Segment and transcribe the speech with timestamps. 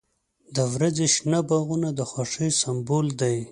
[0.55, 3.37] •د ورځې شنه باغونه د خوښۍ سمبول دی.